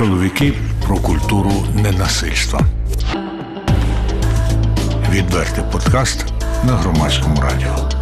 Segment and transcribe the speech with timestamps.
[0.00, 0.52] Чоловіки
[0.86, 2.60] про культуру ненасильства.
[5.10, 6.24] Відвертий подкаст
[6.66, 7.99] на громадському радіо.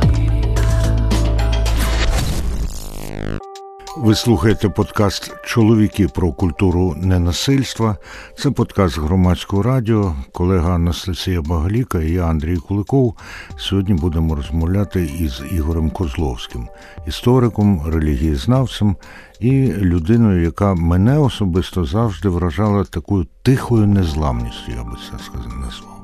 [4.00, 7.96] Ви слухаєте подкаст Чоловіки про культуру ненасильства.
[8.38, 10.14] Це подкаст громадського радіо.
[10.32, 13.14] Колега Анастасія Багаліка і я, Андрій Куликов.
[13.56, 16.69] Сьогодні будемо розмовляти із Ігорем Козловським,
[17.06, 18.96] істориком, релігієзнавцем
[19.41, 25.98] і людиною, яка мене особисто завжди вражала такою тихою незламністю, я би це назвав.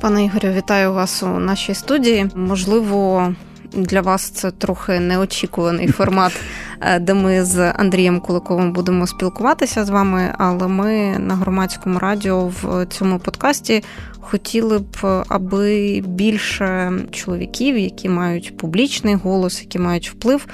[0.00, 2.30] Пане Ігорю, вітаю вас у нашій студії.
[2.34, 3.32] Можливо,
[3.72, 6.40] для вас це трохи неочікуваний формат,
[6.80, 10.34] е, де ми з Андрієм Куликовим будемо спілкуватися з вами.
[10.38, 13.84] Але ми на громадському радіо в цьому подкасті
[14.30, 20.46] хотіли б, аби більше чоловіків, які мають публічний голос, які мають вплив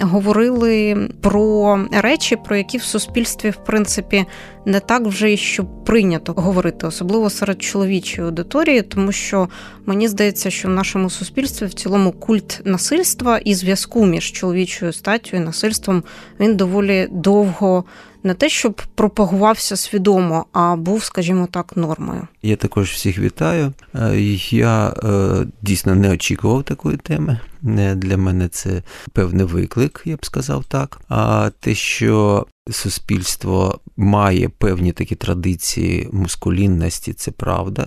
[0.00, 4.24] говорили про речі, про які в суспільстві, в принципі,
[4.66, 9.48] не так вже і що прийнято говорити, особливо серед чоловічої аудиторії, тому що
[9.86, 15.36] мені здається, що в нашому суспільстві в цілому культ насильства і зв'язку між чоловічою статтю
[15.36, 16.02] і насильством
[16.40, 17.84] він доволі довго
[18.26, 22.28] не те, щоб пропагувався свідомо, а був, скажімо так, нормою.
[22.42, 23.72] Я також всіх вітаю.
[23.94, 27.40] Е, я е, дійсно не очікував такої теми.
[27.62, 31.00] Для мене це певний виклик, я б сказав так.
[31.08, 37.86] А те, що суспільство має певні такі традиції мускулінності, це правда.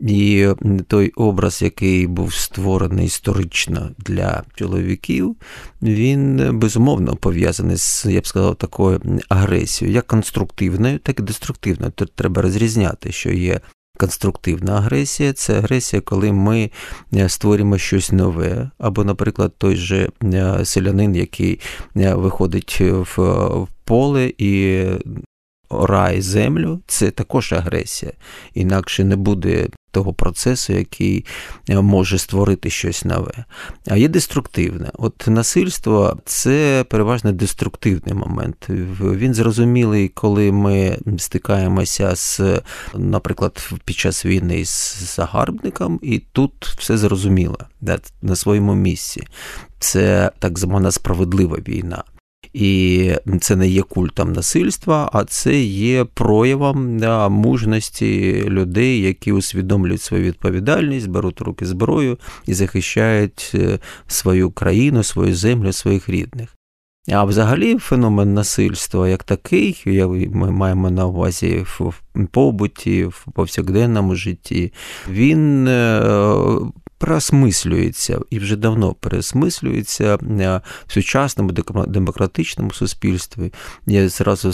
[0.00, 0.48] І
[0.88, 5.36] той образ, який був створений історично для чоловіків,
[5.82, 11.92] він безумовно пов'язаний з, я б сказав, такою агресією, як конструктивною, так і деструктивною.
[11.92, 13.60] Тут треба розрізняти, що є
[13.98, 16.70] Конструктивна агресія це агресія, коли ми
[17.14, 21.60] е, створюємо щось нове, або, наприклад, той же е, селянин, який
[21.96, 24.84] е, виходить в поле і
[25.70, 28.12] рай землю, це також агресія.
[28.54, 31.24] Інакше не буде того процесу, який
[31.68, 33.44] е, може створити щось нове.
[33.86, 34.90] А є деструктивне.
[34.94, 38.66] От насильство це переважно деструктивний момент.
[39.00, 42.40] Він зрозумілий, коли ми стикаємося з,
[42.94, 47.58] наприклад, під час війни з загарбником, і тут все зрозуміло
[48.22, 49.26] на своєму місці.
[49.78, 52.04] Це так звана справедлива війна.
[52.58, 56.96] І це не є культом насильства, а це є проявом
[57.30, 65.34] мужності людей, які усвідомлюють свою відповідальність, беруть руки зброю і захищають е, свою країну, свою
[65.34, 66.56] землю, своїх рідних.
[67.12, 69.82] А взагалі феномен насильства як такий,
[70.32, 74.72] ми маємо на увазі в побуті, в повсякденному житті,
[75.08, 76.02] він е,
[76.98, 81.52] переосмислюється і вже давно переосмислюється е, в сучасному
[81.86, 83.52] демократичному суспільстві.
[83.86, 84.50] Я зразу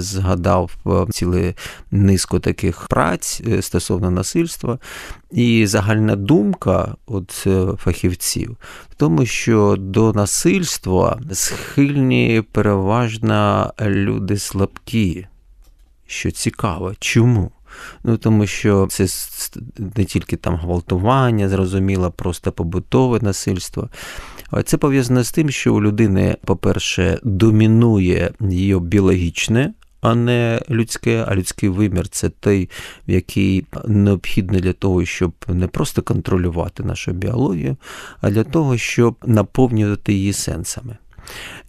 [0.00, 1.54] згадав е, цілу
[1.90, 4.78] низку таких праць стосовно насильства.
[5.30, 7.46] І загальна думка от
[7.78, 8.56] фахівців
[8.90, 15.26] в тому, що до насильства схильні переважно люди слабкі,
[16.08, 17.50] що цікаво, чому?
[18.04, 19.06] Ну тому що це
[19.96, 23.88] не тільки там гвалтування, зрозуміло, просто побутове насильство.
[24.64, 29.74] Це пов'язано з тим, що у людини, по-перше, домінує її біологічне.
[30.00, 32.70] А не людське, а людський вимір це той,
[33.06, 37.76] який необхідний для того, щоб не просто контролювати нашу біологію,
[38.20, 40.96] а для того, щоб наповнювати її сенсами.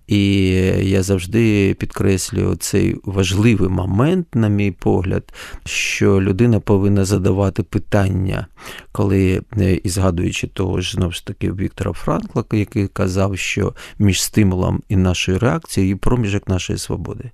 [0.09, 0.45] І
[0.81, 5.33] я завжди підкреслюю цей важливий момент, на мій погляд,
[5.65, 8.47] що людина повинна задавати питання,
[8.91, 14.23] коли, е, і згадуючи того ж знову ж таки Віктора Франкла, який казав, що між
[14.23, 17.31] стимулом і нашою реакцією є проміжок нашої свободи.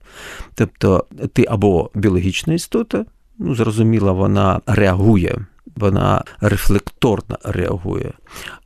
[0.56, 3.06] Тобто ти або біологічна істота,
[3.40, 5.46] ну зрозуміло, вона реагує.
[5.76, 8.14] Вона рефлекторно реагує.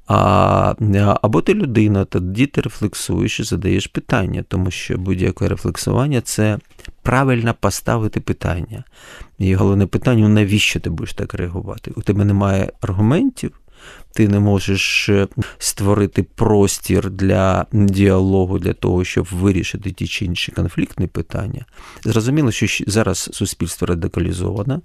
[0.08, 0.74] А,
[1.22, 6.59] Або ти людина, тоді ти рефлексуєш і задаєш питання, тому що будь-яке рефлексування це
[7.03, 8.84] правильно поставити питання.
[9.38, 11.91] І головне питання навіщо ти будеш так реагувати?
[11.96, 13.59] У тебе немає аргументів,
[14.14, 15.28] ти не можеш е,
[15.58, 21.66] створити простір для діалогу для того, щоб вирішити ті чи інші конфліктні питання.
[22.03, 24.79] Зрозуміло, що зараз суспільство радикалізоване,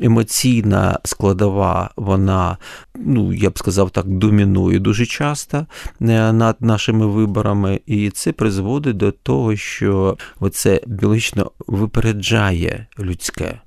[0.00, 2.56] емоційна складова, вона,
[2.94, 5.66] ну я б сказав так, домінує дуже часто
[6.00, 13.60] е, над нашими виборами, і це призводить до того, що оце біологічно випереджає людське.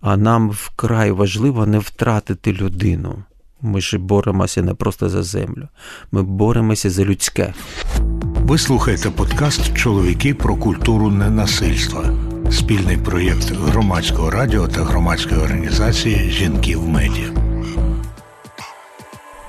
[0.00, 3.24] А нам вкрай важливо не втратити людину.
[3.62, 5.68] Ми ж боремося не просто за землю,
[6.12, 7.54] ми боремося за людське.
[8.34, 12.04] Ви слухаєте подкаст Чоловіки про культуру ненасильства.
[12.50, 17.30] спільний проєкт громадського радіо та громадської організації Жінки в медіа.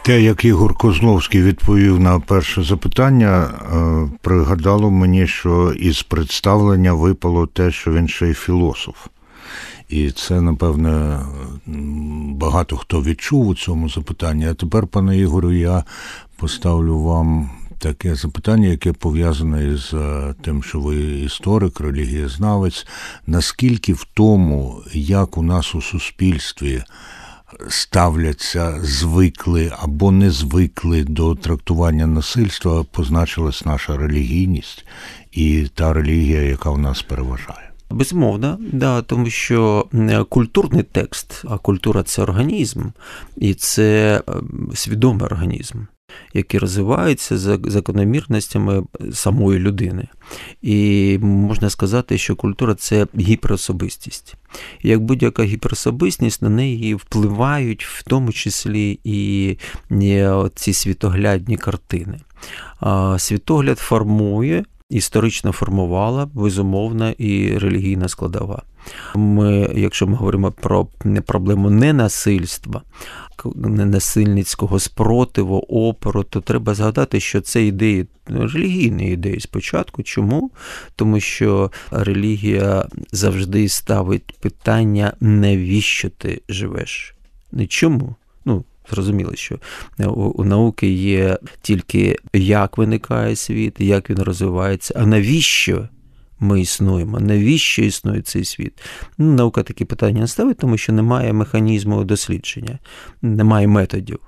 [0.06, 7.48] Те, як Ігор Козловський відповів на перше запитання, е, пригадало мені, що із представлення випало
[7.48, 8.96] те, що він ще й філософ.
[9.94, 11.20] І це, напевне,
[12.36, 14.48] багато хто відчув у цьому запитанні.
[14.48, 15.84] А тепер, пане Ігорю, я
[16.38, 17.50] поставлю вам
[17.80, 22.88] таке запитання, яке пов'язане із е, тим, що ви історик, релігієзнавець.
[23.28, 26.84] Наскільки в тому, як у нас у суспільстві
[27.70, 34.86] ставляться, звикли або не звикли до трактування насильства, позначилась наша релігійність
[35.32, 37.73] і та релігія, яка в нас переважає?
[37.94, 39.88] Безумовно, да, тому що
[40.30, 42.84] культурний текст, а культура це організм,
[43.38, 45.78] і це ем, свідомий організм
[46.34, 50.08] які розвиваються за закономірностями самої людини.
[50.62, 54.36] І можна сказати, що культура це гіперособистість.
[54.82, 59.58] І як будь-яка гіперособистість, на неї впливають в тому числі і
[60.56, 62.20] ці світоглядні картини.
[63.18, 64.66] Світогляд формує.
[64.94, 68.62] Історично формувала безумовна і релігійна складова.
[69.16, 70.88] Ми, якщо ми говоримо про
[71.26, 72.82] проблему ненасильства,
[73.56, 80.04] ненасильницького спротиву, опору, то треба згадати, що це ідеї, релігійні ідеї спочатку.
[80.04, 80.52] Чому?
[80.96, 87.16] Тому що релігія завжди ставить питання, навіщо ти живеш?
[87.68, 88.16] Чому?
[88.92, 89.60] Зрозуміло, що
[90.08, 95.88] у науки є тільки як виникає світ, як він розвивається, а навіщо
[96.44, 98.74] ми існуємо, навіщо існує цей світ?
[99.18, 102.80] Ну, Наука такі питання не ставить, тому що немає механізму дослідження,
[103.22, 104.20] немає методів.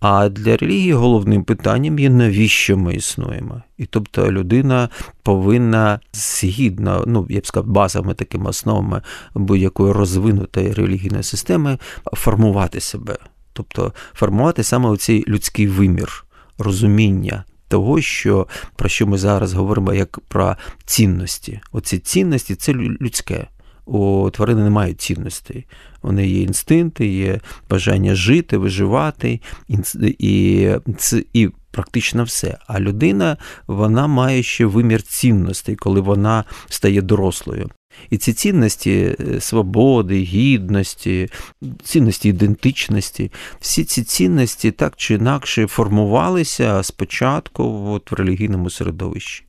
[0.00, 3.62] А для релігії головним питанням є, навіщо ми існуємо.
[3.78, 4.88] І тобто людина
[5.22, 9.02] повинна згідно, ну я б сказав, базовими такими основами
[9.34, 11.78] будь-якої розвинутої релігійної системи
[12.12, 13.16] формувати себе.
[13.54, 16.24] Тобто формувати саме цей людський вимір,
[16.58, 18.46] розуміння того, що
[18.76, 21.60] про що ми зараз говоримо як про цінності.
[21.72, 23.46] Оці цінності це людське.
[23.86, 25.66] У тварини немає цінностей.
[26.02, 27.40] Вони є інстинкти, є
[27.70, 29.40] бажання жити, виживати,
[30.18, 30.68] і
[30.98, 32.58] це і практично все.
[32.66, 33.36] А людина
[33.66, 37.70] вона має ще вимір цінностей, коли вона стає дорослою.
[38.10, 41.30] І ці цінності е, свободи, гідності,
[41.82, 49.44] цінності ідентичності, всі ці цінності так чи інакше формувалися спочатку от в релігійному середовищі.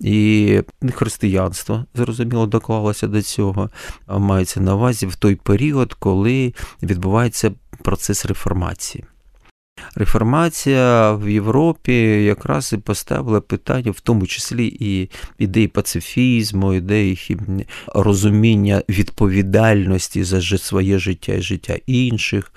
[0.00, 0.60] І
[0.92, 3.70] християнство, зрозуміло, доклалося до цього,
[4.08, 7.52] мається на увазі в той період, коли відбувається
[7.82, 9.04] процес реформації.
[9.94, 17.36] Реформація в Європі якраз і поставила питання, в тому числі і ідеї пацифізму, ідеї
[17.94, 22.52] розуміння відповідальності за своє життя і життя інших.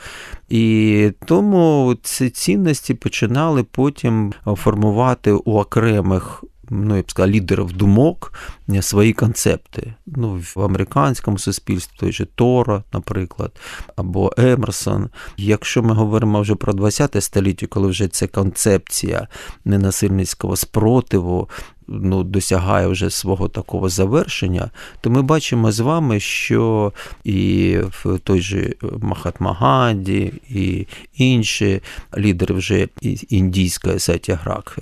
[0.50, 8.34] І тому ці цінності починали потім формувати у окремих ну, я б сказав, лідерів думок
[8.82, 9.94] свої концепти.
[10.06, 13.52] Ну, В американському суспільстві той же Тора, наприклад,
[13.96, 15.10] або Емерсон.
[15.38, 19.28] Якщо ми говоримо вже про 20 століття, коли вже ця концепція
[19.66, 21.50] ненасильницького спротиву
[21.90, 24.70] ну, досягає вже свого такого завершення,
[25.02, 31.82] то ми бачимо з вами, що і в той же Махатмаганді, і інші
[32.18, 32.88] лідери вже
[33.30, 34.82] індійської сатягракхи,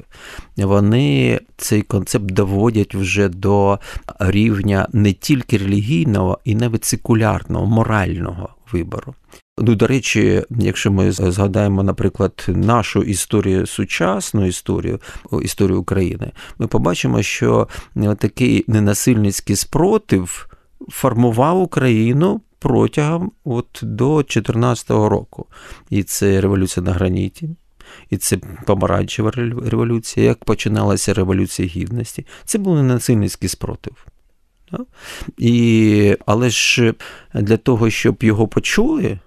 [0.58, 3.80] вони цей концепт доводять вже до
[4.20, 9.14] рівня не тільки релігійного, і навіть секулярного, морального вибору.
[9.60, 15.00] Ну, до речі, якщо ми згадаємо, наприклад, нашу історію, сучасну історію,
[15.44, 17.68] історію України, ми побачимо, що
[18.18, 20.50] такий ненасильницький спротив
[20.90, 25.46] формував Україну протягом от до 2014 року.
[25.90, 27.50] І це революція на граніті.
[28.10, 29.32] І це помаранчева
[29.66, 32.26] революція, як починалася революція гідності.
[32.46, 34.06] Це був ненасильницький спротив.
[35.38, 36.94] І, Але ж
[37.34, 39.20] для того, щоб його почули,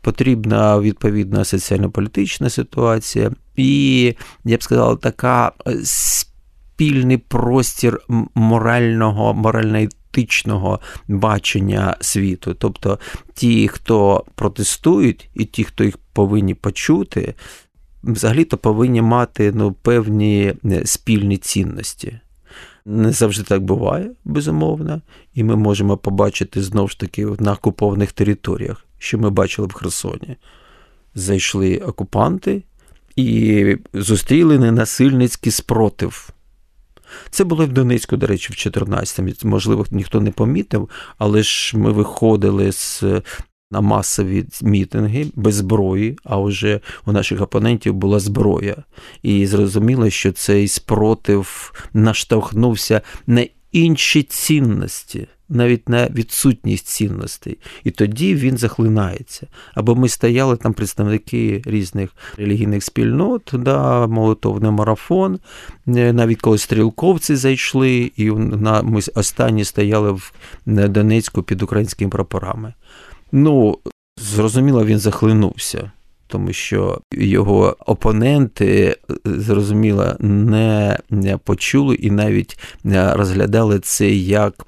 [0.00, 4.14] потрібна відповідна соціально-політична ситуація, і,
[4.44, 8.00] я б сказав, така е, спільний простір
[8.34, 12.54] морального, морально-етичного бачення світу.
[12.54, 12.98] Тобто
[13.34, 17.34] ті, хто протестують, і ті, хто їх повинні почути,
[18.02, 22.20] взагалі-то повинні мати ну, певні е, спільні цінності.
[22.90, 25.00] Не завжди так буває, безумовно,
[25.34, 30.36] і ми можемо побачити знову ж таки на окупованих територіях, що ми бачили в Херсоні.
[31.14, 32.62] Зайшли окупанти
[33.16, 36.30] і зустріли ненасильницький спротив.
[37.30, 39.50] Це було в Донецьку, до речі, в 14-му.
[39.50, 43.04] Можливо, ніхто не помітив, але ж ми виходили з.
[43.70, 48.76] На масові мітинги без зброї, а вже у наших опонентів була зброя.
[49.22, 57.58] І зрозуміло, що цей спротив наштовхнувся на інші цінності навіть на відсутність цінностей.
[57.84, 59.46] І тоді він захлинається.
[59.74, 65.38] Або ми стояли там представники різних релігійних спільнот, да, молитовний марафон,
[65.88, 68.30] е, навіть коли стрілковці зайшли, і
[68.82, 70.32] ми останні стояли в
[70.66, 72.74] Донецьку під українськими прапорами.
[73.32, 73.78] Ну,
[74.16, 75.90] зрозуміло, він захлинувся.
[76.26, 80.16] Тому що його опоненти, зрозуміло,
[81.10, 84.66] не почули і навіть розглядали це як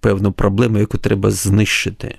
[0.00, 2.14] певну проблему, яку треба знищити.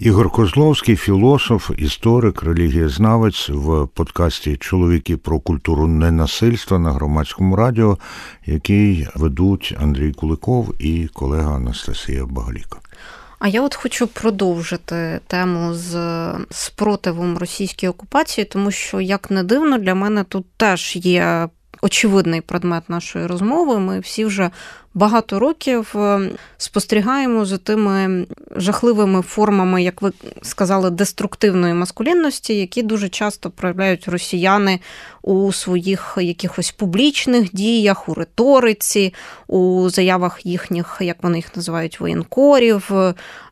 [0.00, 7.98] Ігор Козловський, філософ, історик, релігієзнавець в подкасті Чоловіки про культуру ненасильства на громадському радіо,
[8.46, 12.78] який ведуть Андрій Куликов і колега Анастасія Багаліка.
[13.40, 15.94] А я от хочу продовжити тему з
[16.50, 21.48] спротивом російській окупації, тому що, як не дивно, для мене тут теж є
[21.82, 23.78] очевидний предмет нашої розмови.
[23.78, 24.50] Ми всі вже
[24.94, 28.26] багато років е, спостерігаємо за тими
[28.56, 34.80] жахливими формами, як ви сказали, деструктивної маскулінності, які дуже часто проявляють росіяни
[35.22, 39.14] у своїх якихось публічних діях, у риториці,
[39.46, 42.90] у заявах їхніх, як вони їх називають, воєнкорів,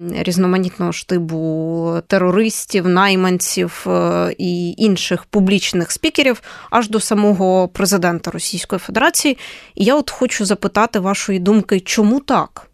[0.01, 9.39] різноманітного штибу терористів, найманців е, і інших публічних спікерів, аж до самого президента Російської Федерації.
[9.75, 12.69] І я от хочу запитати вашої думки, чому так?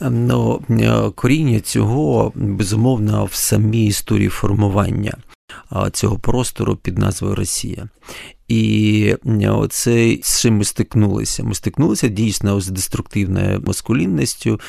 [0.00, 5.16] Ну, е, коріння цього безумовно в самій історії формування
[5.92, 7.88] цього простору під назвою Росія.
[8.48, 9.14] І
[9.48, 11.44] оце з чим ми стикнулися.
[11.44, 14.60] Ми стикнулися дійсно з деструктивною маскулінністю,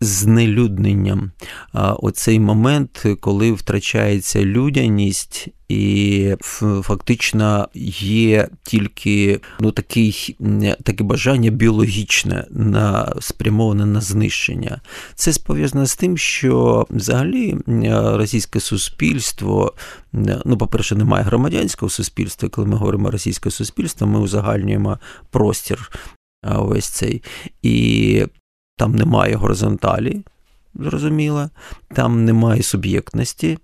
[0.00, 1.30] з нелюдненням.
[1.74, 5.48] Оцей момент, коли втрачається людяність.
[5.68, 6.34] І
[6.82, 10.36] фактично є тільки ну такий,
[10.82, 14.80] таке бажання біологічне на спрямоване на знищення.
[15.14, 17.56] Це пов'язано з тим, що взагалі
[17.92, 19.74] російське суспільство,
[20.44, 24.98] ну, по-перше, немає громадянського суспільства, коли ми говоримо російське суспільство, ми узагальнюємо
[25.30, 25.90] простір
[26.42, 27.22] весь цей.
[27.62, 28.26] І
[28.76, 30.22] там немає горизонталі,
[30.74, 31.50] зрозуміло,
[31.94, 33.58] там немає суб'єктності.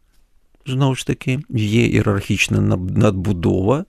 [0.66, 2.61] Знову ж таки, є ієрархічна
[2.97, 3.85] надбудова,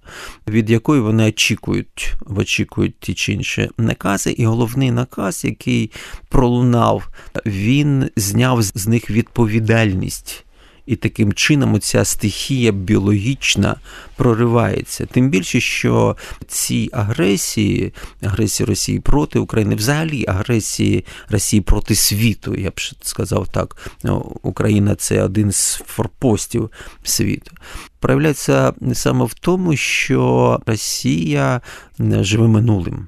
[0.48, 4.32] від якої вони очікують очікують ті чи інші накази.
[4.32, 5.92] І головний наказ, який
[6.30, 7.10] пролунав,
[7.46, 10.45] він зняв з них відповідальність
[10.86, 13.76] і таким чином ця стихія біологічна
[14.16, 15.06] проривається.
[15.06, 22.70] Тим більше, що ці агресії, агресії Росії проти України, взагалі агресії Росії проти світу, я
[22.70, 23.92] б сказав так.
[24.04, 26.72] Ну, Україна це один з форпостів
[27.04, 27.52] світу.
[28.00, 31.62] Проявляється саме в тому, що Росія
[32.00, 33.08] живе минулим.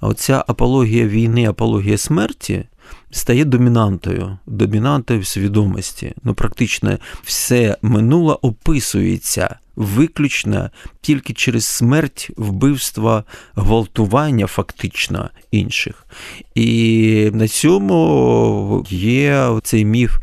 [0.00, 2.64] Оця апологія війни, апологія смерті
[3.10, 6.12] стає домінантою, домінантою свідомості.
[6.24, 10.70] Ну, практично все минуле описується виключно
[11.00, 16.06] тільки через смерть, вбивства, гвалтування, фактично інших.
[16.54, 20.16] І на цьому є цей міф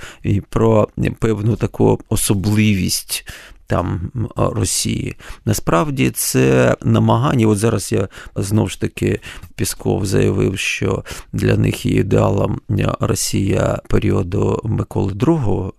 [0.50, 0.88] про
[1.20, 3.28] певну таку особливість
[3.70, 5.16] там Росії.
[5.46, 7.48] Насправді це намагання.
[7.48, 9.20] От зараз я знову ж таки
[9.56, 12.62] Пісков заявив, що для них є ідеалом
[13.00, 15.72] Росія періоду Миколи II.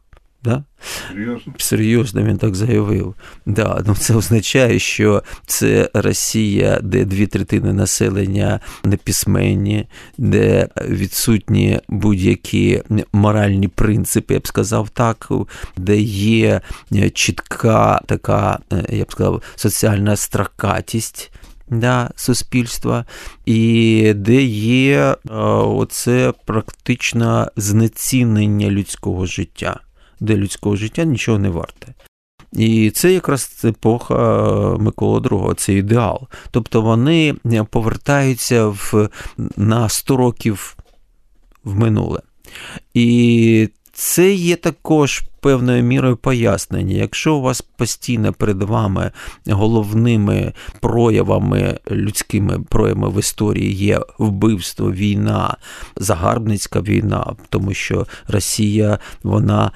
[0.42, 0.64] Да?
[1.08, 1.52] Серйозно?
[1.58, 3.14] Серйозно він так заявив.
[3.46, 9.86] Да, ну Це означає, що це Росія, де дві третини населення неписьменні,
[10.18, 12.82] де відсутні будь-які
[13.12, 15.28] моральні принципи, я б сказав так,
[15.76, 16.60] де є
[17.14, 21.32] чітка така, я б сказав, соціальна стракатість.
[21.72, 23.04] Да, суспільства,
[23.46, 29.80] і де є оце практично знецінення людського життя
[30.20, 31.94] де людського життя нічого не варте.
[32.52, 34.16] І це якраз епоха
[34.78, 36.28] Микола II, це ідеал.
[36.50, 37.34] Тобто вони
[37.70, 39.08] повертаються в,
[39.56, 40.76] на 100 років
[41.64, 42.20] в минуле.
[42.94, 46.96] І це є також певною мірою пояснення.
[46.96, 49.10] Якщо у вас постійно перед вами
[49.46, 55.56] головними проявами людськими проявами в історії є вбивство, війна,
[55.96, 59.70] загарбницька війна, тому що Росія вона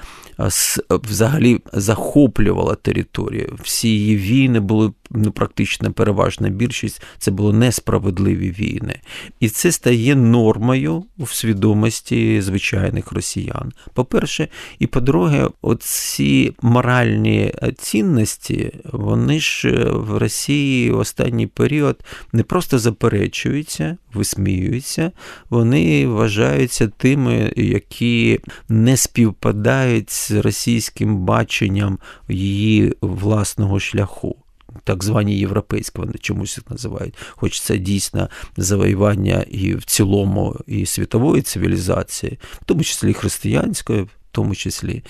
[0.90, 3.58] взагалі захоплювала територію.
[3.62, 9.00] Всі її війни були ну, практично переважна більшість, це були несправедливі війни.
[9.40, 13.72] І це стає нормою в свідомості звичайних росіян.
[13.94, 14.48] По-перше,
[14.78, 22.00] і по-друге, оці моральні цінності, вони ж в Росії в останній період
[22.32, 25.12] не просто заперечуються, висміюються,
[25.50, 34.36] вони вважаються тими, які не співпадають з російським баченням її власного шляху.
[34.84, 40.86] Так звані європейські, вони чомусь їх називають, хоч це дійсно завоювання і в цілому і
[40.86, 45.02] світової цивілізації, в тому числі і християнської, тому числі.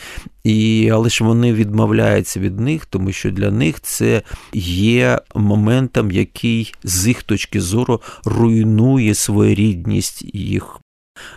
[0.45, 4.23] І, Але ж вони відмовляються від них, тому що для них це
[4.55, 10.81] є моментом, який з їх точки зору руйнує своєрідність їх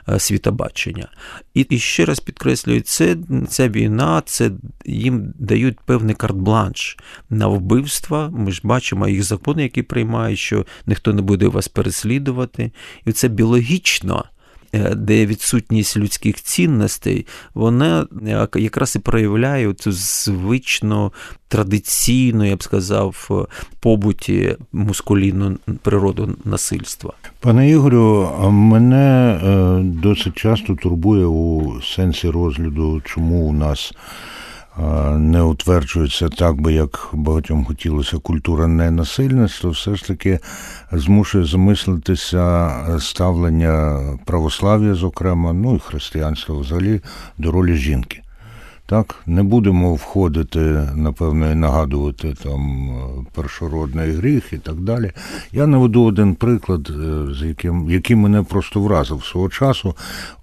[0.10, 1.08] Е, світобачення.
[1.54, 3.18] І ще раз підкреслюю, це
[3.50, 4.52] ця війна, це
[4.86, 6.98] їм дають певний карт-бланш
[7.30, 8.30] на вбивства.
[8.30, 12.72] Ми ж бачимо їх закони, які приймають, що ніхто не буде вас переслідувати.
[13.06, 14.26] І це біологічно.
[14.74, 21.14] Е, де відсутність людських цінностей, вона е, якраз і проявляє цю звичну
[21.48, 23.30] традиційну, я б сказав,
[23.80, 27.14] побуті мускулінну природу насильства.
[27.40, 33.94] Пане Ігорю, мене е, досить часто турбує у сенсі розгляду, чому у нас
[35.18, 40.40] не утверджується так, би як багатьом хотілося культура ненасильництва, все ж таки
[40.92, 47.02] змушує замислитися ставлення православ'я, зокрема, ну і християнства взагалі
[47.38, 48.24] до ролі жінки.
[48.90, 50.60] Так, не будемо входити,
[50.96, 52.90] напевно, і нагадувати там
[53.34, 55.12] першородний гріх і так далі.
[55.52, 59.96] Я наведу один приклад, е, з яким який мене просто вразив свого часу.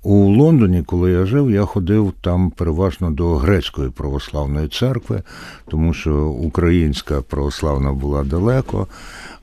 [0.02, 5.22] У Лондоні, коли я жив, я ходив там переважно до грецької православної церкви,
[5.70, 8.86] тому що українська православна була далеко.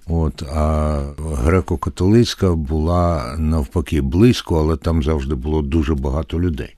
[0.07, 6.75] От, А греко-католицька була навпаки близько, але там завжди було дуже багато людей.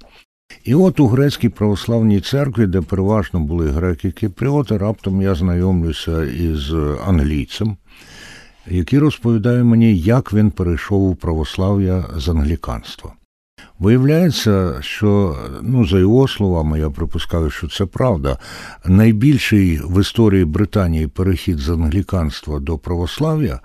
[0.64, 6.74] І от у грецькій православній церкві, де переважно були греки-кіпріоти, раптом я знайомлюся із
[7.06, 7.78] англійцем,
[8.68, 13.14] який розповідає мені, як він перейшов у православ'я з англіканства.
[13.80, 18.38] Виявляється, що, ну, за його словами, я припускаю, що це правда,
[18.86, 23.60] найбільший в історії Британії перехід з англіканства до православ'я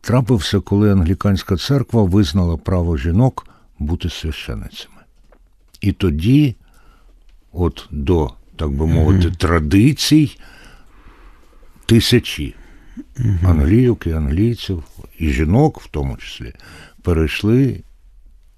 [0.00, 3.46] трапився, коли англіканська церква визнала право жінок
[3.78, 4.97] бути священицями.
[5.80, 6.54] І тоді,
[7.52, 10.38] от до, так би мовити, традицій
[11.86, 12.54] тисячі
[13.44, 14.82] англійок і англійців,
[15.18, 16.52] і жінок, в тому числі,
[17.02, 17.80] перейшли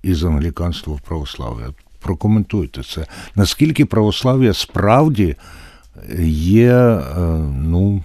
[0.03, 1.67] із англіканства в православ'я.
[2.01, 3.07] Прокоментуйте це.
[3.35, 5.37] Наскільки православ'я справді
[6.19, 7.19] є е,
[7.57, 8.05] ну,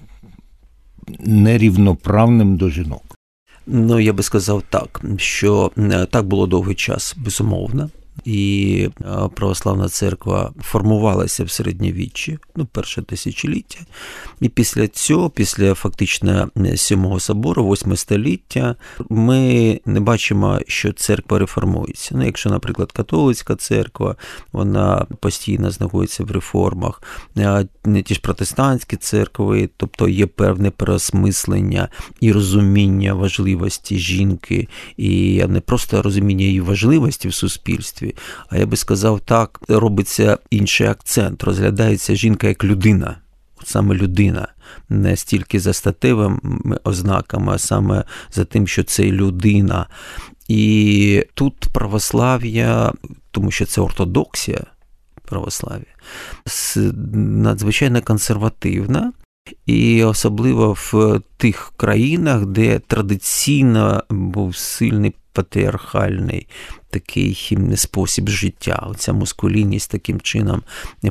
[1.19, 3.17] нерівноправним до жінок?
[3.67, 7.89] Ну, я би сказав так, що е, так було довгий час, безумовно
[8.25, 8.89] і
[9.36, 13.80] православна церква формувалася в середньовіччі, ну, перше тисячоліття.
[14.41, 18.75] І після цього, після фактично сьомого собору, восьме століття,
[19.10, 22.15] ми не бачимо, що церква реформується.
[22.17, 24.15] Ну, Якщо, наприклад, католицька церква,
[24.51, 27.01] вона постійно знаходиться в реформах,
[27.86, 35.60] не ті ж протестантські церкви, тобто є певне переосмислення і розуміння важливості жінки, і не
[35.60, 38.04] просто розуміння її важливості в суспільстві,
[38.49, 41.43] а я би сказав так, робиться інший акцент.
[41.43, 43.17] Розглядається жінка як людина,
[43.63, 44.47] саме людина.
[44.89, 46.39] Не стільки за статевими
[46.83, 49.87] ознаками, а саме за тим, що це людина.
[50.47, 52.93] І тут православ'я,
[53.31, 54.63] тому що це ортодоксія
[55.25, 55.85] православ'я,
[57.13, 59.13] надзвичайно консервативна.
[59.65, 66.48] І особливо в тих країнах, де традиційно був сильний патріархальний
[66.89, 68.88] такий спосіб життя.
[68.91, 70.62] Оця мускулінність таким чином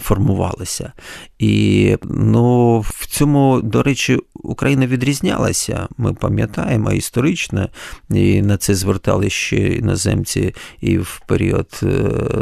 [0.01, 0.93] формувалася.
[1.39, 5.89] І ну, в цьому, до речі, Україна відрізнялася.
[5.99, 7.69] Ми пам'ятаємо історично,
[8.11, 11.87] і на це звертали ще іноземці і в період е,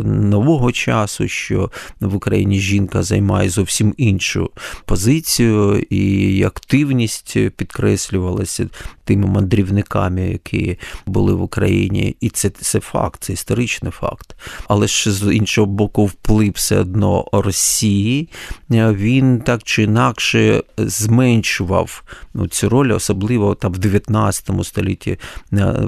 [0.05, 4.51] нового часу, що в Україні жінка займає зовсім іншу
[4.85, 8.69] позицію, і активність підкреслювалася
[9.05, 12.17] тими мандрівниками, які були в Україні.
[12.21, 14.37] І це це факт, це історичний факт.
[14.69, 18.29] Але ж з іншого боку, вплив все одно Росії,
[18.71, 22.03] він так чи інакше зменшував
[22.35, 25.19] ну, цю роль, особливо там в 19 столітті,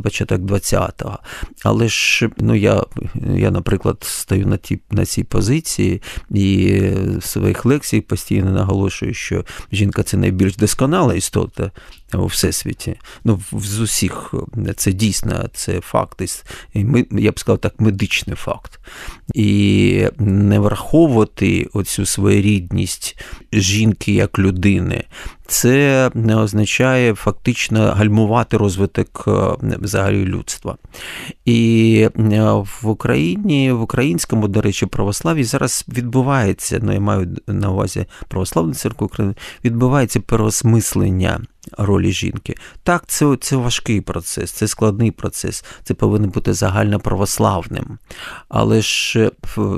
[0.03, 1.19] початок 20-го.
[1.65, 2.85] Але ж ну я,
[3.35, 6.81] я наприклад, стою на ті на цій позиції і
[7.19, 11.71] в своїх лекціях постійно наголошую, що жінка це найбільш досконала істота
[12.17, 12.97] у всесвіті.
[13.25, 14.35] Ну, з усіх
[14.77, 16.23] це дійсно це факт.
[17.11, 18.81] Я б сказав так, медичний факт.
[19.35, 23.21] І не враховувати оцю своєрідність
[23.53, 25.05] жінки як людини.
[25.47, 30.77] Це не означає фактично гальмувати розвиток е, взагалі людства.
[31.45, 32.43] І е,
[32.83, 38.75] в Україні, в українському, до речі, православі зараз відбувається, ну я маю на увазі православну
[38.75, 41.41] церкву України, відбувається переосмислення
[41.79, 42.55] ролі жінки.
[42.83, 47.99] Так, це це важкий процес, це складний процес, це повинен бути загальноправославним.
[48.49, 49.31] Але ж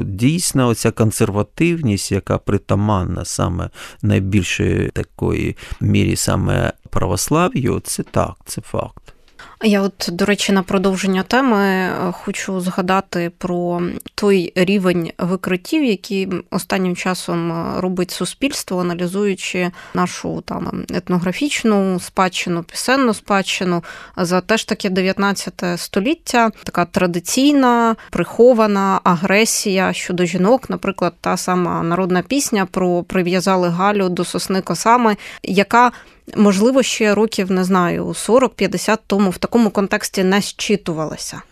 [0.05, 3.71] дійсно оця консервативність, яка притаманна саме
[4.03, 9.16] найбільшої такої мірі саме православ'ю, це так, це факт.
[9.63, 13.83] Я, от, до речі, на продовження теми е, хочу згадати про
[14.15, 23.15] той рівень викриттів, які останнім часом е, робить суспільство, аналізуючи нашу там етнографічну спадщину, пісенну
[23.15, 23.85] спадщину.
[24.17, 32.23] За теж таке 19 століття, така традиційна прихована агресія щодо жінок, наприклад, та сама народна
[32.23, 35.93] пісня про прив'язали Галю до сосни косами, яка
[36.37, 41.43] можливо, ще років не знаю, 40-50 тому в такому контексті не щитувалася.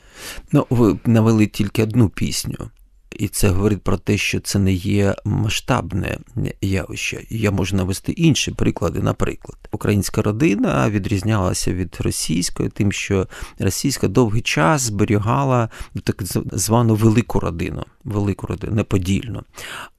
[0.52, 2.70] Ну, ви навели тільки одну пісню.
[3.18, 6.18] І це говорить про те, що це не є масштабне
[6.61, 7.24] явище.
[7.31, 9.00] Я можу навести інші приклади.
[9.00, 13.27] Наприклад, українська родина відрізнялася від російської, тим, що
[13.59, 15.68] російська довгий час зберігала
[16.05, 16.22] так
[16.53, 19.42] звану велику родину, велику родину, неподільну.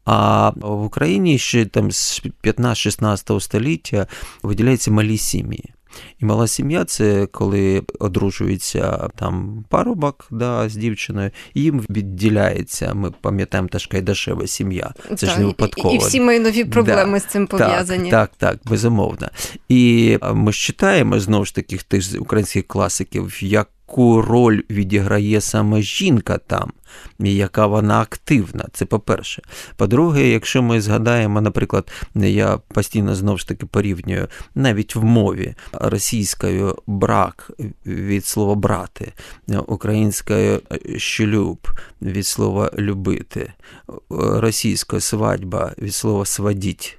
[0.06, 4.08] А в Україні ще там з 15-16 століття
[4.44, 5.74] виділяються малі сім'ї.
[6.20, 12.94] І мала сім'я це коли одружується там парубок да, з дівчиною, і їм відділяється.
[12.94, 14.94] Ми пам'ятаємо теж Кайдашева сім'я.
[15.10, 15.92] Це так, ж не випадково.
[15.92, 18.12] І, і всі мої нові проблеми да, з цим пов'язані.
[18.12, 19.30] Так, так, так, безумовно.
[19.70, 25.82] І ми ж читаємо знову ж таких тих українських класиків, як яку роль відіграє саме
[25.82, 26.74] жінка там,
[27.20, 28.66] і яка вона активна.
[28.74, 29.42] Це по-перше.
[29.76, 36.76] По-друге, якщо ми згадаємо, наприклад, я постійно знову ж таки порівнюю навіть в мові російською
[36.88, 37.52] брак
[37.86, 39.14] від слова брати,
[39.68, 40.62] українською
[40.98, 41.68] шлюб
[42.02, 43.54] від слова любити,
[44.10, 46.98] російською свадьба від слова свадіть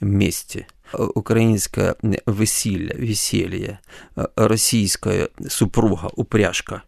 [0.00, 0.66] вместе
[1.14, 1.94] українське
[2.26, 3.78] весілля, весілля,
[4.36, 6.82] російська супруга, упряжка,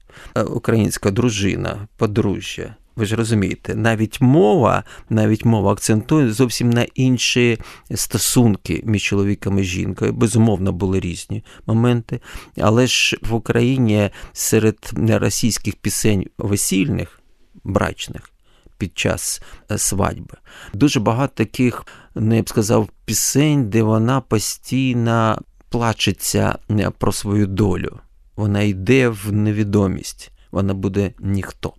[0.46, 2.74] українська дружина, подружжя.
[2.96, 7.58] Ви ж розумієте, навіть мова, навіть мова акцентує зовсім на інші
[7.94, 10.12] стосунки між чоловіком і жінкою.
[10.12, 12.20] Безумовно, були різні моменти.
[12.58, 17.20] Але ж в Україні серед російських пісень весільних,
[17.64, 18.33] брачних
[18.78, 20.36] під час е, свадьби
[20.72, 21.84] дуже багато таких
[22.14, 27.98] ну я б сказав, пісень, де вона постійно плачеться е, про свою долю.
[28.36, 31.72] Вона йде в невідомість, вона буде ніхто.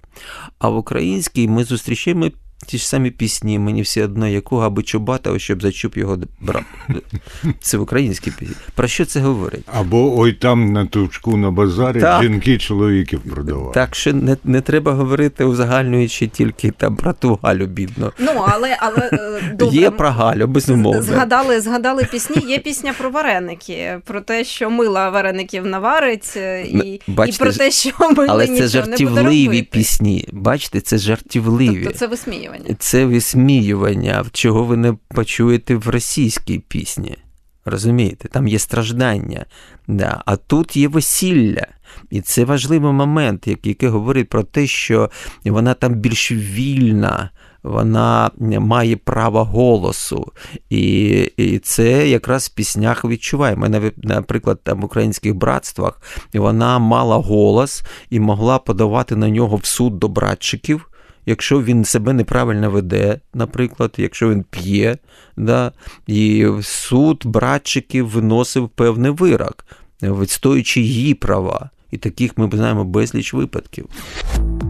[0.59, 2.31] А в українській ми зустрічаємо
[2.65, 6.63] Ті ж самі пісні, мені все одно якого аби чубатого, щоб зачуп його брав.
[7.59, 8.55] Це в українській пісні.
[8.75, 9.63] Про що це говорить?
[9.73, 12.23] Або ой там на тучку на базарі так.
[12.23, 13.73] жінки чоловіків продавали.
[13.73, 18.11] Так що не не треба говорити узагальнюючи тільки там про ту Галю бідно.
[18.19, 19.77] Ну, але але е, добре.
[19.77, 21.01] Є про Галю, безумовно.
[21.01, 27.01] Згадали, згадали пісні, є пісня про вареники, про те, що мила вареників наварить, е, і
[27.07, 30.27] Бачите, і про те, що мили Але це жартівливі пісні.
[30.31, 31.83] Бачите, це жартівливі.
[31.83, 32.75] Тобто це висміювання висміювання.
[32.79, 37.17] Це висміювання, чого ви не почуєте в російській пісні.
[37.65, 39.45] Розумієте, там є страждання,
[39.87, 40.23] да.
[40.25, 41.67] а тут є весілля.
[42.09, 45.09] І це важливий момент, який говорить про те, що
[45.45, 47.29] вона там більш вільна,
[47.63, 50.31] вона має право голосу.
[50.69, 53.55] І і це якраз в піснях відчуває.
[53.55, 56.01] Ми, наприклад, там в українських братствах
[56.33, 60.89] вона мала голос і могла подавати на нього в суд до братчиків
[61.25, 64.97] якщо він себе неправильно веде, наприклад, якщо він п'є,
[65.37, 65.71] да,
[66.07, 69.65] і суд братчиків виносив певний вирок,
[70.01, 71.69] відстоюючи її права.
[71.91, 73.85] І таких ми знаємо безліч випадків.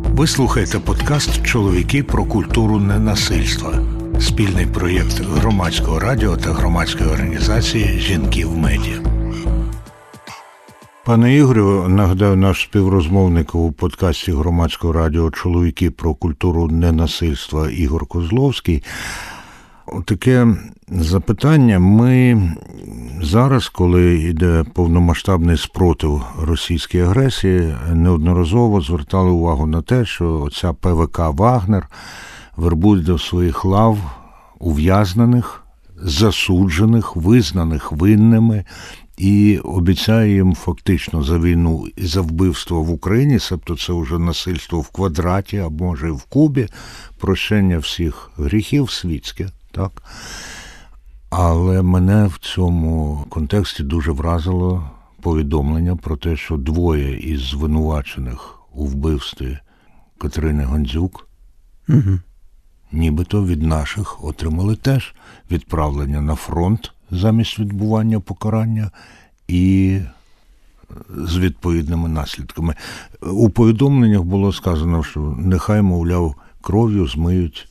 [0.03, 3.83] Ви слухаєте подкаст Чоловіки про культуру ненасильства,
[4.19, 9.14] спільний проєкт громадського радіо та громадської організації Жінки в медіа.
[11.05, 18.83] Пане Ігорю, нагадаю, наш співрозмовник у подкасті громадського радіо Чоловіки про культуру ненасильства Ігор Козловський.
[20.05, 20.47] Таке
[20.87, 21.79] запитання.
[21.79, 22.41] Ми
[23.21, 31.19] зараз, коли йде повномасштабний спротив російській агресії, неодноразово звертали увагу на те, що ця ПВК
[31.19, 31.87] Вагнер
[32.57, 33.97] вербує до своїх лав
[34.59, 35.63] ув'язнених,
[35.97, 38.65] засуджених, визнаних винними.
[39.17, 44.79] І обіцяє їм фактично за війну і за вбивство в Україні, себто це вже насильство
[44.79, 46.67] в квадраті, а може і в Кубі,
[47.17, 50.03] прощення всіх гріхів світське, так?
[51.29, 54.89] Але мене в цьому контексті дуже вразило
[55.21, 59.59] повідомлення про те, що двоє із звинувачених у вбивстві
[60.17, 61.27] Катерини Гандзюк,
[61.89, 62.19] угу.
[62.91, 65.15] нібито від наших отримали теж
[65.51, 68.91] відправлення на фронт замість відбування покарання
[69.47, 69.99] і
[71.09, 72.75] з відповідними наслідками.
[73.21, 77.67] У повідомленнях було сказано, що нехай, мовляв, кров'ю змиють.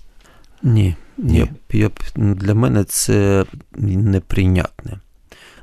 [0.62, 1.50] Ні, ні.
[1.72, 3.44] Я, Для мене це
[3.76, 5.00] неприйнятне.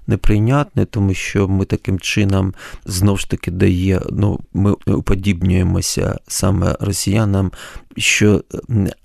[0.07, 2.53] Неприйнятне, тому що ми таким чином
[2.85, 7.51] знов ж таки дає, ну, ми уподібнюємося саме росіянам,
[7.97, 8.43] що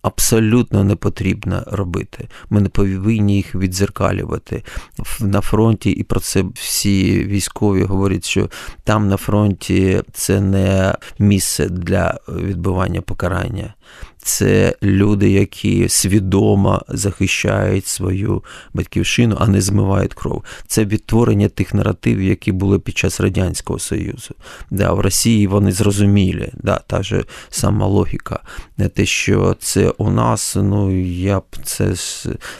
[0.02, 2.28] абсолютно не потрібно робити.
[2.50, 4.62] Ми не повинні їх відзеркалювати
[5.20, 8.50] на фронті, і про це всі військові говорять, що
[8.84, 13.74] там на фронті це не місце для відбування покарання
[14.18, 18.44] це люди, які свідомо захищають свою
[18.74, 20.44] батьківщину, а не змивають кров.
[20.66, 24.34] Це відтворення тих наративів, які були під час Радянського Союзу.
[24.70, 28.40] Да, В Росії вони зрозуміли, да, та ж сама логіка.
[28.76, 31.94] Не те, що це у нас, ну я б це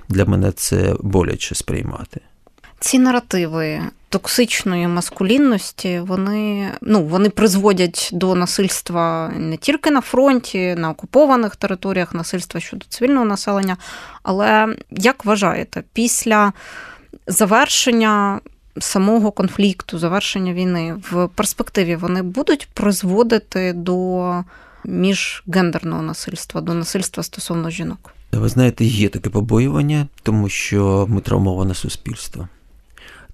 [0.09, 2.21] для мене це боляче сприймати.
[2.81, 10.91] Ці наративи токсичної маскулінності, вони ну, вони призводять до насильства не тільки на фронті, на
[10.91, 13.77] окупованих територіях, насильства щодо цивільного населення.
[14.23, 16.53] Але як вважаєте, після
[17.27, 18.41] завершення
[18.79, 24.45] самого конфлікту, завершення війни в перспективі вони будуть призводити до
[24.85, 28.12] міжгендерного насильства, до насильства стосовно жінок?
[28.33, 32.49] Ви знаєте, є таке побоювання, тому що ми травмоване суспільство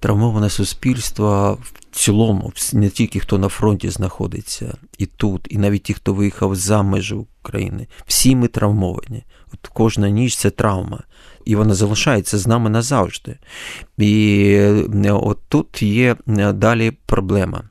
[0.02, 5.94] травмоване суспільство в цілому, не тільки хто на фронті знаходиться, і тут, і навіть ті,
[5.94, 9.24] хто виїхав за межі України, всі ми травмовані.
[9.52, 11.02] От Кожна ніч це травма.
[11.44, 13.38] І вона залишається з нами назавжди.
[13.98, 14.44] І
[15.04, 17.62] е, от тут є е, далі проблема.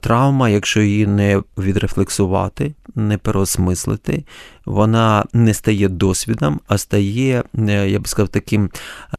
[0.00, 4.24] Травма, якщо її не відрефлексувати, не переосмислити,
[4.64, 8.70] вона не стає досвідом, а стає, е, я б сказав, таким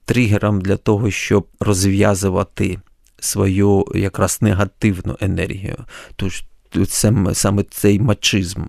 [0.05, 2.79] тригером для того, щоб розв'язувати
[3.19, 5.75] свою якраз негативну енергію.
[6.15, 6.43] Тож
[7.33, 8.61] саме, цей мачизм,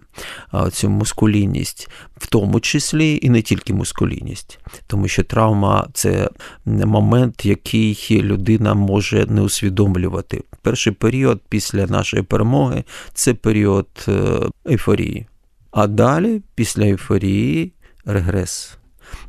[0.73, 6.29] цю мускулінність, в тому числі і не тільки мускулінність, тому що травма це
[6.65, 10.43] момент, який людина може не усвідомлювати.
[10.63, 12.85] Перший період після нашої перемоги
[13.15, 15.27] це період е, ейфорії.
[15.71, 17.73] А далі, після ейфорії,
[18.05, 18.79] регрес.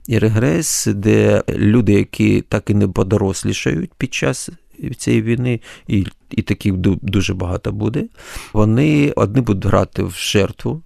[0.08, 4.49] І регрес, де люди, які так і не подорослішають під час
[4.97, 8.05] цієї війни, і і таких дуже багато буде.
[8.53, 10.81] Вони одні будуть грати в жертву,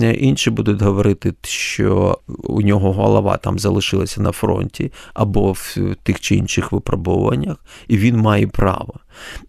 [0.00, 6.36] інші будуть говорити, що у нього голова там залишилася на фронті або в тих чи
[6.36, 7.56] інших випробуваннях,
[7.88, 8.94] і він має право.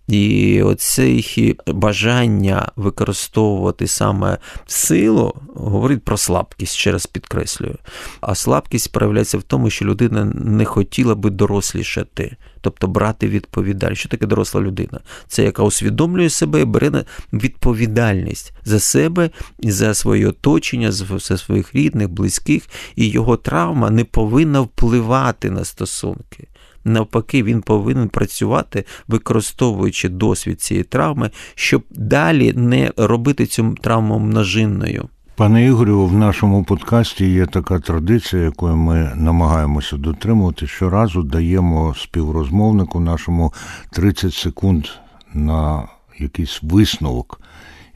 [0.07, 1.21] І оце
[1.67, 7.77] бажання використовувати саме силу говорить про слабкість, ще раз підкреслюю.
[8.21, 13.99] А слабкість проявляється в тому, що людина не хотіла би дорослішати, тобто брати відповідальність.
[13.99, 14.99] Що таке доросла людина?
[15.27, 21.75] Це яка усвідомлює себе і бере відповідальність за себе і за своє оточення, за своїх
[21.75, 22.63] рідних, близьких,
[22.95, 26.47] і його травма не повинна впливати на стосунки.
[26.85, 35.09] Навпаки, він повинен працювати, використовуючи досвід цієї травми, щоб далі не робити цю травму множинною.
[35.35, 40.67] Пане Ігорю, в нашому подкасті є така традиція, якою ми намагаємося дотримувати.
[40.67, 43.53] Щоразу даємо співрозмовнику нашому
[43.91, 44.87] 30 секунд
[45.33, 45.87] на
[46.19, 47.39] якийсь висновок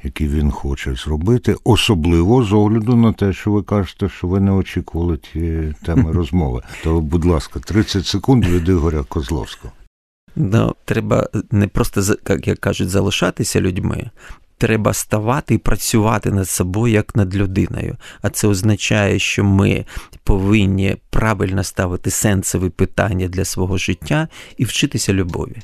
[0.03, 4.51] які він хоче зробити, особливо з огляду на те, що ви кажете, що ви не
[4.51, 6.61] очікували ті теми розмови.
[6.83, 9.73] То, будь ласка, 30 секунд від Ігоря Козловського.
[10.35, 12.01] Ну, треба не просто
[12.45, 14.09] як кажуть, залишатися людьми.
[14.57, 17.97] Треба ставати і працювати над собою як над людиною.
[18.21, 19.85] А це означає, що ми
[20.23, 25.57] повинні правильно ставити сенсові питання для свого життя і вчитися любові.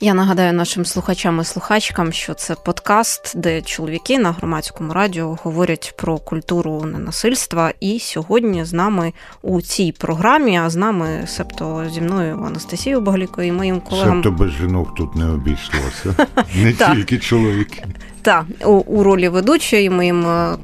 [0.00, 5.94] Я нагадаю нашим слухачам і слухачкам, що це подкаст, де чоловіки на громадському радіо говорять
[5.96, 7.72] про культуру ненасильства.
[7.80, 13.48] І сьогодні з нами у цій програмі, а з нами, себто зі мною Анастасією Баглікою
[13.48, 14.22] і моїм колегам.
[14.22, 16.26] Себто без жінок тут не обійшлося.
[16.56, 17.84] Не тільки чоловіки.
[18.28, 20.56] Так, у, у ролі ведучої моїм е,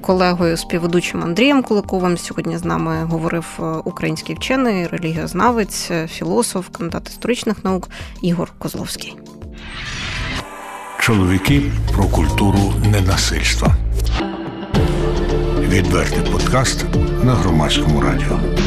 [0.00, 7.08] колегою співведучим Андрієм Куликовим сьогодні з нами говорив е, український вчений, релігіознавець, е, філософ, кандидат
[7.08, 7.88] історичних наук
[8.22, 9.16] Ігор Козловський.
[10.98, 13.76] Чоловіки про культуру ненасильства.
[15.60, 16.84] Відвертий подкаст
[17.24, 18.61] на громадському радіо.